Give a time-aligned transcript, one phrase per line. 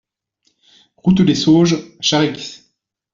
[0.97, 2.67] Route des Sauges, Charix